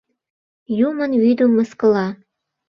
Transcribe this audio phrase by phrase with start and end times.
[0.87, 2.07] —Юмын вӱдым мыскыла!